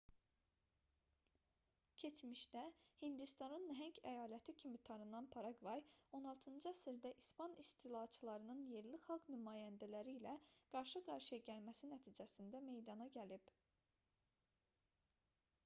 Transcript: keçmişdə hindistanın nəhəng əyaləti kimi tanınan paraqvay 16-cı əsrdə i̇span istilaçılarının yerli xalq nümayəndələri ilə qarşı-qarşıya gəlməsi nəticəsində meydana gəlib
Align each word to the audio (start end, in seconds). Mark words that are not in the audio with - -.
keçmişdə 2.03 2.61
hindistanın 3.01 3.65
nəhəng 3.71 3.99
əyaləti 4.11 4.55
kimi 4.63 4.79
tanınan 4.89 5.27
paraqvay 5.35 5.83
16-cı 6.19 6.69
əsrdə 6.71 7.11
i̇span 7.25 7.53
istilaçılarının 7.65 8.63
yerli 8.71 9.01
xalq 9.03 9.29
nümayəndələri 9.35 10.17
ilə 10.21 10.33
qarşı-qarşıya 10.77 11.41
gəlməsi 11.51 11.91
nəticəsində 11.93 12.63
meydana 12.71 13.09
gəlib 13.19 13.53